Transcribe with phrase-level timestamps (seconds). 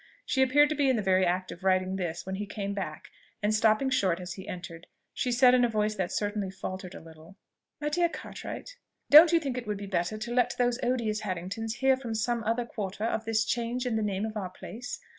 [0.25, 3.09] She appeared to be in the very act of writing this when he came back,
[3.43, 6.99] and stopping short as he entered, she said in a voice that certainly faltered a
[6.99, 7.37] little,
[7.79, 8.77] "My dear Cartwright,
[9.11, 12.43] don't you think it would be better to let those odious Harringtons hear from some
[12.45, 14.99] other quarter of this change in the name of our place?